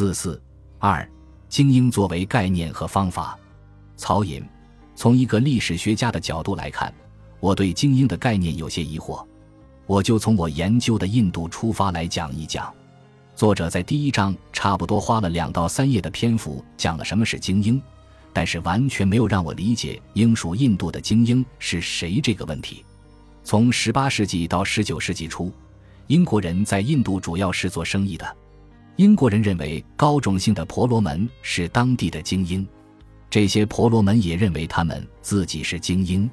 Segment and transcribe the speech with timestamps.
[0.00, 0.40] 四四
[0.78, 1.06] 二，
[1.50, 3.38] 精英作为概念和方法。
[3.98, 4.42] 曹寅，
[4.94, 6.90] 从一个历史学家的角度来看，
[7.38, 9.22] 我对精英的概念有些疑惑。
[9.84, 12.72] 我就从我研究的印度出发来讲一讲。
[13.36, 17.78] 作者在第一章差不多花了两到三页的篇幅讲了什么是精英，
[18.32, 22.82] 但是完全没有让我理解英属印度的精英是谁这个问题。
[23.44, 25.52] 从十八世纪到十九世纪初，
[26.06, 28.36] 英国人在印度主要是做生意的。
[29.00, 32.68] 英国人认为高种姓的婆罗门是当地的精英，
[33.30, 36.30] 这些婆罗门也认为他们自己是精英。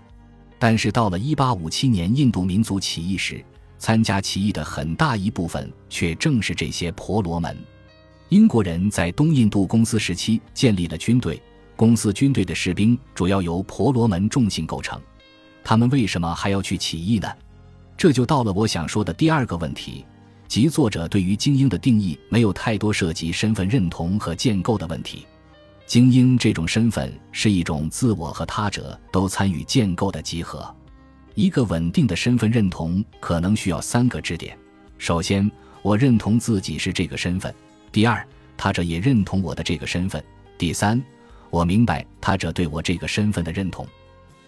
[0.59, 3.41] 但是到了1857年印度民族起义时，
[3.77, 7.57] 参加起义的很大一部分却正是这些婆罗门。
[8.27, 11.41] 英国人在东印度公司时期建立了军队，
[11.77, 15.01] 公司军队的士兵主要由婆罗门众姓构成。
[15.63, 17.29] 他们为什么还要去起义呢？
[17.95, 20.05] 这就到了我想说的第二个问题。
[20.47, 25.25] 即作者对于精英的定义没有太多涉及身份认同和建构的问题。
[25.85, 30.73] 精英这种身份是一种自我和他者都参与建构的集合。
[31.33, 34.57] 一个稳定的身份认同可能需要三个支点：
[34.97, 35.49] 首先，
[35.81, 37.51] 我认同自己是这个身份；
[37.91, 38.25] 第二，
[38.57, 40.21] 他者也认同我的这个身份；
[40.57, 41.01] 第三，
[41.49, 43.87] 我明白他者对我这个身份的认同。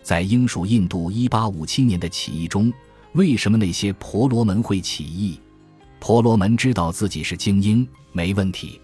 [0.01, 2.73] 在英属印度1857年的起义中，
[3.13, 5.39] 为什么那些婆罗门会起义？
[5.99, 8.79] 婆罗门知道自己是精英，没问题。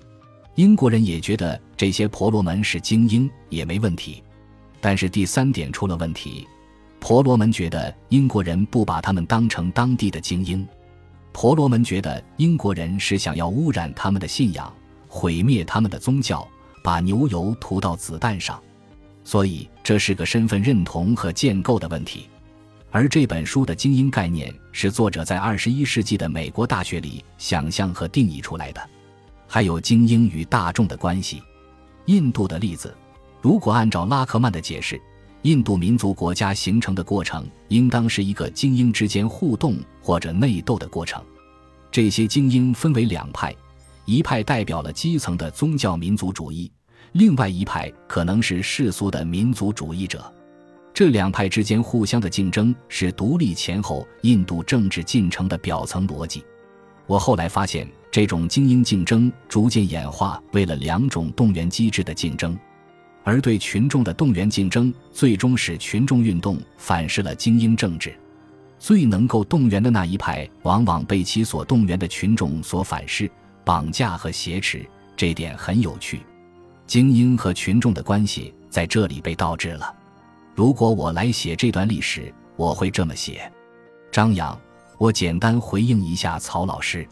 [0.55, 4.21] 英国人也觉得这些婆罗门是精英，也没问题。
[4.79, 6.47] 但是第三点出了问题：
[6.99, 10.67] 婆罗门觉得英国人不把他们当成当地的精英。
[11.31, 14.71] 婆罗门觉得英国人是想要污染他们的信仰，
[15.07, 16.47] 毁灭他们的宗教，
[16.83, 18.61] 把牛油涂到子弹上。
[19.23, 22.27] 所以这是个身份认同和建构的问题。
[22.95, 28.81] 而这本书的精英概念是作者在二十一世纪的美国大学里想象和定义出来的。
[29.45, 31.43] 还有精英与大众的关系。
[32.05, 32.95] 印度的例子，
[33.41, 34.97] 如果按照拉克曼的解释，
[35.41, 41.21] 印度民族国家形成的过程应当是一个精英之间互动或者内斗的过程。
[41.91, 43.53] 这些精英分为两派，
[44.05, 46.71] 一派代表了基层的宗教民族主义，
[47.11, 50.33] 另外一派可能是世俗的民族主义者。
[50.95, 56.41] 这两派之间互相的竞争是独立前后印度政治进程的表层逻辑。
[57.05, 62.57] 我后来发现，这种精英竞争逐渐演化为了两种动员机制的竞争，
[63.25, 68.17] 而对群众的动员竞争最终使群众运动反噬了精英政治。
[68.79, 73.29] 最能够动员的那一派，往往被其所动员的群众所反噬、
[73.65, 74.85] 绑架和挟持。
[75.17, 76.21] 这点很有趣。
[76.87, 79.93] 精英和群众的关系在这里被倒置了。
[80.55, 83.51] 如果我来写这段历史，我会这么写：
[84.09, 84.57] 张扬，
[84.97, 87.05] 我简单回应一下曹老师。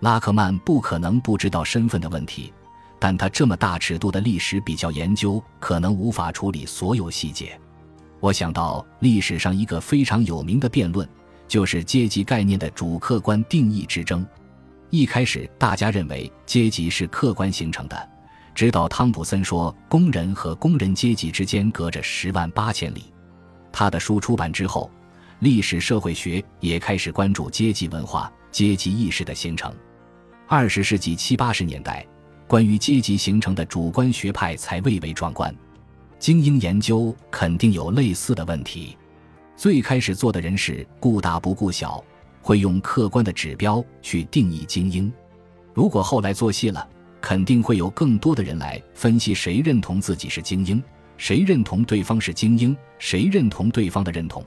[0.00, 2.50] 拉克曼不可能不知道身份的问题，
[2.98, 7.60] 但他这么大尺度的历史比较研究，可能无法处理所有细节。
[8.20, 11.06] 我想到历史上一个非常有名的辩论，
[11.46, 14.26] 就是阶级概念的主客观定义之争。
[14.88, 18.08] 一开始，大家认为阶级是客观形成的。
[18.58, 23.04] 直到汤普森说，工人和工人阶级之间隔着十万八千里。
[23.70, 24.90] 他的书出版之后，
[25.38, 29.72] 历史社会学也开始关注阶级文化、阶级意识的形成。
[30.48, 32.04] 二十世纪七八十年代，
[32.48, 35.54] 关于阶级形成的主观学派才蔚为壮观。
[36.18, 38.98] 精英研究肯定有类似的问题。
[39.54, 42.02] 最开始做的人是顾大不顾小，
[42.42, 45.12] 会用客观的指标去定义精英。
[45.72, 46.84] 如果后来做细了，
[47.20, 50.82] 肯定会有更多的人来分析谁认同自己是精英，
[51.16, 54.44] 谁认同对方是精英，谁认同对方的认同。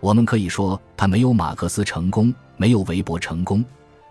[0.00, 3.64] 我们可以说他没有马克思成功，没有韦伯成功，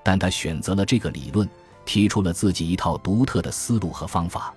[0.04, 1.50] 但他选择了这个理论，
[1.84, 4.54] 提出了自己一套独特的思路和方法。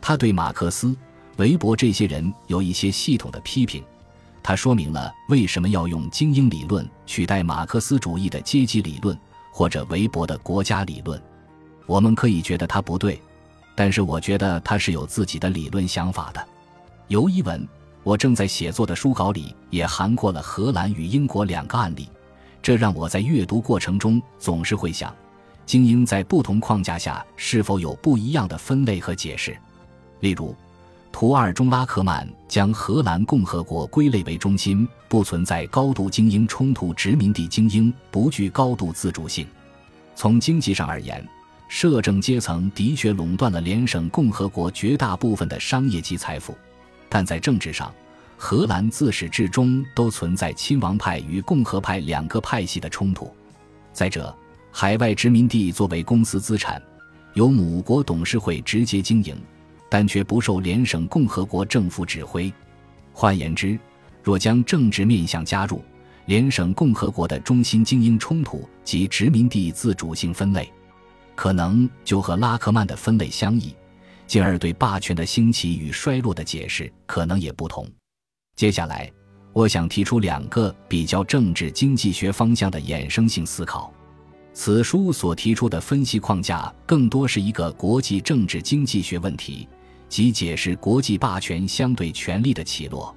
[0.00, 0.94] 他对马克思、
[1.38, 3.82] 韦伯这些人有一些系统的批评，
[4.42, 9.18] 他说明了为什么要用精英理论取代马克思主义的阶级理论
[9.50, 11.20] 或者韦伯的国家理论。
[11.86, 13.20] 我们可以觉得他不对，
[13.74, 16.44] 但是我觉得他是有自己的理论想法的。
[17.08, 17.66] 尤一文，
[18.02, 22.08] 我正在写作的书稿里也含括了荷兰与英国两个案例，
[22.60, 25.14] 这让我在阅读过程中总是会想：
[25.64, 29.56] 精英在不同框架下是否有不一样的分类和解释？
[30.18, 30.52] 例如，
[31.12, 39.46] 图二中拉克曼将荷兰共和国归类为中心，不存在高度精英冲突，殖民地精英不具高度自主性。
[40.16, 41.24] 从经济上而言。
[41.68, 46.56] 摄政阶层的确垄断了联省共和国绝大部分的商业及财富，
[47.08, 47.92] 但在政治上，
[48.36, 53.34] 荷兰自始至终都存在亲王派与共和派两个派系的冲突。
[53.92, 54.34] 再者，
[54.70, 56.80] 海外殖民地作为公司资产，
[57.34, 59.36] 由母国董事会直接经营，
[59.90, 62.52] 但却不受联省共和国政府指挥。
[63.12, 63.78] 换言之，
[64.22, 65.82] 若将政治面向加入，
[66.26, 70.70] 联省共和国的中心精英冲突及殖民地自主性分类，
[71.36, 73.72] 可能就和拉克曼的分类相异，
[74.26, 77.86] 进而对霸权的兴起与衰落的解释可能也不同。
[78.56, 79.08] 接下来，
[79.52, 83.92] 我想提出两个比较政治经济学方向的衍生性思考。
[84.54, 89.68] 此书所提出的分析框架更多是一个国际政治经济学问题，
[90.08, 93.14] 即解释国际霸权相对权力的起落。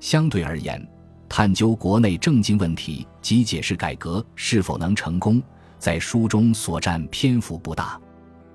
[0.00, 0.82] 相对而言，
[1.28, 5.42] 探究国内政经问题及解释改革是否能成功，
[5.80, 8.00] 在书中所占篇幅不大。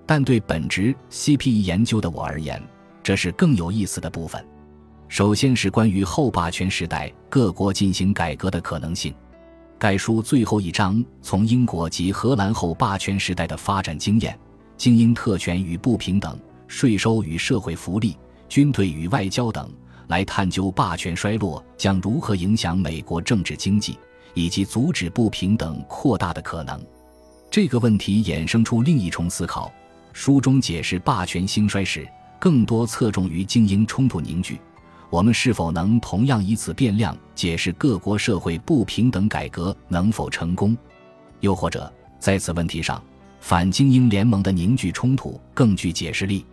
[0.06, 2.62] 但对本职 CPE 研究的我而言，
[3.04, 4.46] 这是更有意思的部分。
[5.08, 9.14] 首先是关于后霸权时代各国进行改革的可能性。
[9.78, 14.38] 该书最后一章从英国及荷兰后霸权时代的发展经验、
[14.78, 18.18] 精英特权与不平等、税收与社会福利、
[18.48, 19.70] 军队与外交等，
[20.08, 24.00] 来探究霸权衰落将如何影响美国政治经济，
[24.34, 26.80] 以及阻止不平等扩大的可能。
[27.56, 29.72] 这个问题衍生出另一重思考：
[30.12, 32.06] 书中解释霸权兴衰时，
[32.38, 34.60] 更多侧重于精英冲突凝聚。
[35.10, 40.76] 我们是否能同样以此变量解释各国社会不平等改革能否成功？
[41.40, 43.02] 又或者在此问题上，
[43.40, 46.46] 反精英联盟的凝聚冲突更具解释力？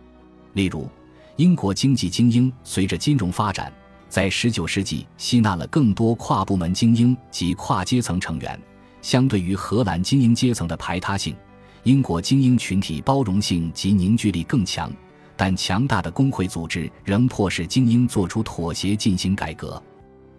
[0.53, 0.87] 例如，
[1.35, 3.69] 英国经济精英随着金融发展，
[4.07, 8.57] 在19世纪吸纳了更多跨部门精英及跨阶层成员，
[9.03, 11.35] 相对于荷兰精英阶层的排他性，
[11.83, 14.91] 英国精英群体包容性及凝聚力更强。
[15.35, 19.81] 但强大的工会组织仍迫使精英做出妥协进行改革。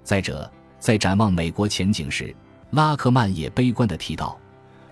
[0.03, 2.35] 再者，在展望美国前景时，
[2.71, 4.39] 拉克曼也悲观地提到，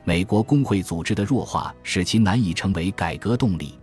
[0.04, 3.78] 美国工会组织的弱化使其难以成为改革动力。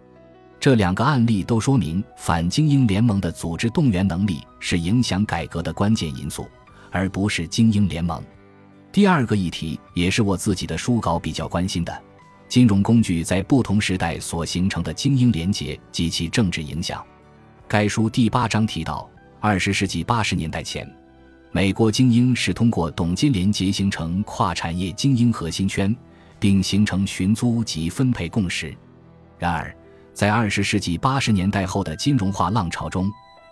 [0.60, 6.46] 这两个案例都说明，反精英联盟的组织动员能力是影响改革的关键因素，
[6.92, 8.22] 而不是精英联盟。
[8.92, 12.04] 第二个议题也是我自己的书稿比较关心的。
[12.48, 17.06] 金融工具在不同时代所形成的精英联结及其政治影响。
[17.68, 19.08] 该书第八章提到，
[19.40, 20.92] 二十世纪八十年代前，
[21.52, 25.96] 美国精英是通过董金联结形成跨产业精英核心圈，
[26.40, 28.76] 并形成寻租及分配共识。
[29.38, 29.72] 然而，
[30.16, 33.08] 在二十世纪八十年代后的金融化浪潮中，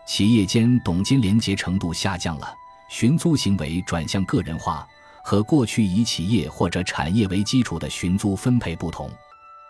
[0.08, 2.52] 企业间董金联结程度下降了，
[2.90, 4.88] 寻租行为转向个人化。
[5.28, 9.12] 和过去以企业或者产业为基础的寻租分配不同，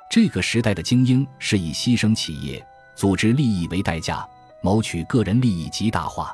[0.07, 2.63] 这个时代的精英是以牺牲企业
[2.95, 4.23] 组织利益为代价，
[4.61, 6.31] 谋取个人利益极大化。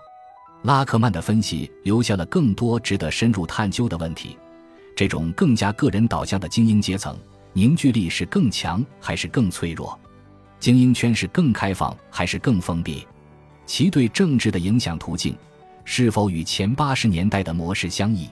[0.64, 4.38] 拉克曼的分析留下了更多值得深入探究的问题：
[4.94, 7.18] 这种更加个人导向的精英阶层
[7.54, 9.98] 凝聚力是更强还是更脆弱？
[10.60, 13.08] 精英圈是更开放还是更封闭？
[13.66, 15.34] 其对政治的影响途径
[15.86, 18.30] 是否与前八十年代的模式相异？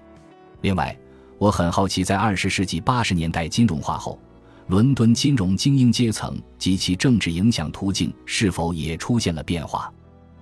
[0.61, 0.95] 另外，
[1.37, 4.19] 我很好奇，在二十世纪八十年代金融化后，
[4.67, 9.91] 伦敦金融精英阶层及其政治影响途径是否也出现了变化？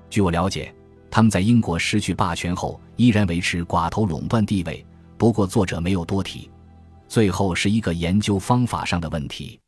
[0.10, 0.74] 据我了解，
[1.10, 4.86] 他们在英国失去霸权后依然维持寡头垄断地位。
[5.18, 6.50] 不过，作者没有多提。
[7.08, 9.60] 最后是一个研究方法上的问题：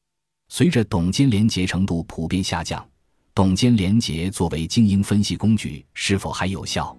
[0.49, 2.85] 随着董金联结程度普遍下降，
[3.33, 6.95] 董金联结作为精英分析工具是否还有效？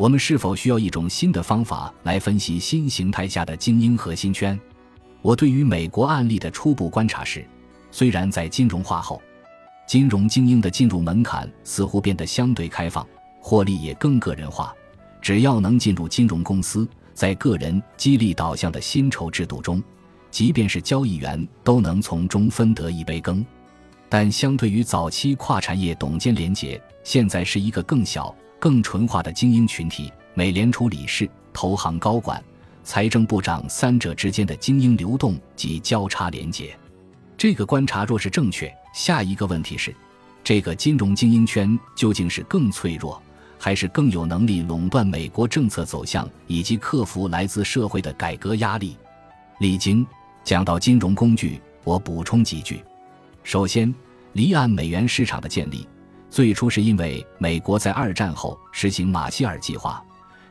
[0.00, 4.58] 我们是否需要一种新的方法来分析新形态下的精英核心圈？
[5.20, 7.46] 我对于美国案例的初步观察是，
[7.90, 9.20] 虽然在金融化后，
[9.86, 13.06] 金融精英的进入门槛似乎变得相对开放，
[13.42, 14.74] 获利也更个人化，
[15.20, 19.82] 只要能进入金融公司，在个人激励导向的薪酬制度中，
[20.30, 23.44] 即便是交易员都能从中分得一杯羹。
[24.08, 28.34] 但相对于早期跨产业董监联结，现在是一个更小。
[28.60, 32.40] 更纯化的精英群体，美联储理事、投行高管、
[32.84, 36.78] 财政部长三者之间的精英流动及交叉连接。
[37.38, 39.96] 这个观察若是正确，下一个问题是：
[40.44, 43.20] 这个金融精英圈究竟是更脆弱，
[43.58, 48.94] 还是更有能力垄断美国政策走向以及克服来自社会的改革压力？
[49.58, 50.06] 李晶
[50.44, 52.84] 讲到金融工具，我补充几句：
[53.42, 53.94] 首先，
[54.34, 55.88] 离岸美元市场的建立。
[56.30, 60.02] 最初是因为美国在二战后实行马歇尔计划，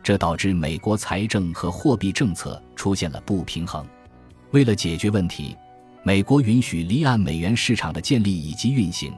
[0.04, 3.86] 这导致美国财政和货币政策出现了不平衡。
[4.52, 5.56] 为了解决问题，
[6.04, 9.14] 美国允许离岸美元市场的建立以及运行，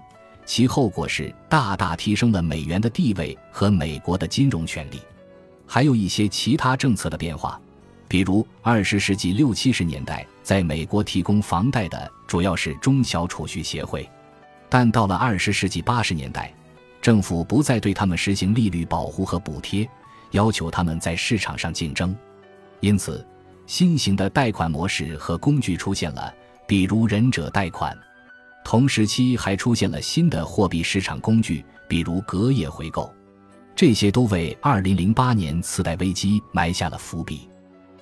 [0.45, 5.01] 其后果是大大提升了美元的地位和美国的金融权利。
[5.65, 7.59] 还有一些其他政策的变化，
[8.07, 14.07] 比如，二十世纪六七十年代，在美国提供房贷的主要是中小储蓄协会，
[14.71, 16.49] 但到了二十世纪八十年代，
[17.01, 19.85] 政府不再对他们实行利率保护和补贴，
[20.31, 22.15] 要求他们在市场上竞争。
[22.79, 23.27] 因此，
[23.67, 26.33] 新型的贷款模式和工具出现了，
[26.65, 27.93] 比如忍者贷款。
[28.63, 33.13] 同时期还出现了新的货币市场工具，比如隔夜回购。
[33.75, 37.49] 这些都为二零零八年次贷危机埋下了伏笔。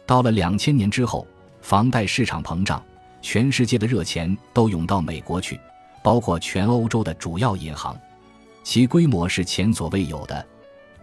[0.05, 1.25] 到了两千年之后，
[1.61, 2.79] 房贷市场膨胀，
[3.23, 5.59] 全世界的热钱都涌到美国去，
[6.01, 7.99] 包括全欧洲的主要银行，
[8.63, 10.45] 其规模是前所未有的。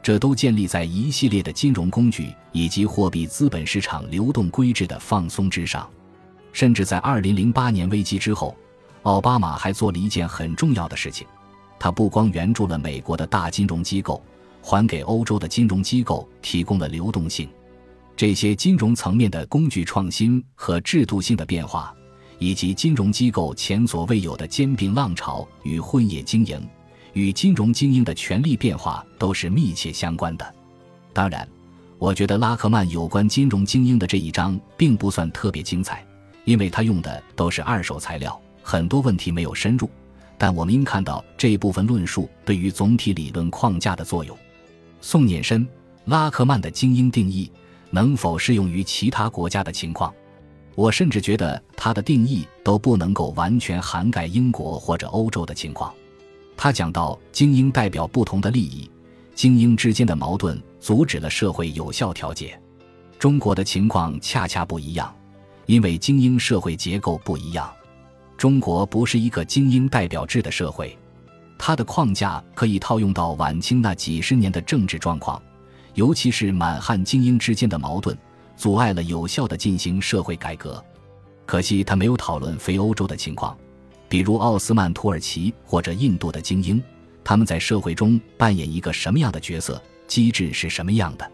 [0.03, 5.89] 这都建立在一系列的金融工具以及货币资本市场流动规制的放松之上。
[6.53, 8.57] 甚至在二零零八年危机之后，
[9.03, 11.27] 奥巴马还做了一件很重要的事情，
[11.79, 14.23] 他不光援助了美国的大金融机构，
[14.63, 17.49] 还给欧洲的金融机构提供了流动性。
[18.17, 21.95] 这些金融层面的工具创新和制度性的变化，
[22.39, 26.61] 以及金融机构前所未有的兼并浪潮与混业经营，
[27.13, 30.55] 与金融精英的权力变化都是密切相关的。
[31.13, 31.49] 当然，
[31.99, 36.05] 我觉得拉克曼有关金融精英的这一章并不算特别精彩，
[36.45, 39.89] 因为他用的都是二手材料，很多问题没有深入。
[40.39, 44.37] 但我们应看到这一部分论述对于总体理论框架的作用。
[45.01, 45.67] 宋念深，
[46.05, 47.51] 拉克曼的精英定义。
[47.89, 50.13] 能否适用于其他国家的情况？
[50.77, 55.93] 我甚至觉得他的定义都不能够完全涵盖英国或者欧洲的情况。
[56.55, 58.89] 他讲到，精英代表不同的利益，
[59.35, 62.59] 精英之间的矛盾阻止了社会有效调节。
[63.19, 65.13] 中国的情况恰恰不一样，
[65.65, 67.73] 因为精英社会结构不一样。
[68.37, 70.97] 中国不是一个精英代表制的社会，
[71.57, 75.43] 它的框架可以套用到晚清那几十年的政治状况。
[75.95, 78.15] 尤其是满汉精英之间的矛盾，
[78.57, 80.83] 阻碍了有效的进行社会改革。
[81.45, 83.57] 可惜他没有讨论非欧洲的情况，
[84.09, 86.83] 比如奥斯曼土耳其或者印度的精英，
[87.23, 91.31] 他们在社会中扮演一个什么样的角色，机制是什么样的。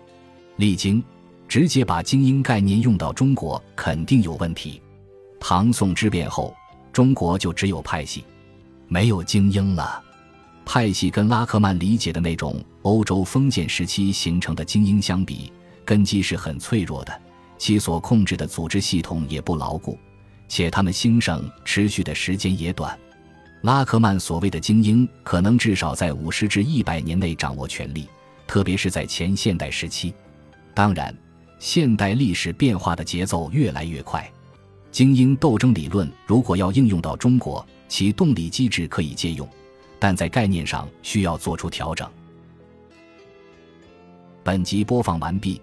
[0.57, 1.03] 历经
[1.49, 4.83] 直接把精英概念用到中国，肯定有问题。
[5.41, 6.55] 唐宋之变后，
[6.93, 8.25] 中国就只有派系，
[8.89, 10.03] 没有精英了。
[10.65, 15.51] 派系跟拉克曼理解的那种欧洲封建时期形成的精英相比，
[15.85, 17.21] 根基是很脆弱的，
[17.59, 19.99] 其所控制的组织系统也不牢固，
[20.49, 22.99] 且他们兴盛持续的时间也短。
[23.63, 28.09] 拉克曼所谓的精英，可能至少在五十至一百年内掌握权力，
[28.47, 30.13] 特别是在前现代时期。
[30.75, 31.17] 当然，
[31.59, 34.29] 现代历史变化的节奏越来越快，
[34.91, 39.49] 精英斗争理论如果要应用到中国，其动力机制可以借用。
[40.01, 42.11] 但在概念上需要做出调整。
[44.43, 45.63] 本集播放完毕，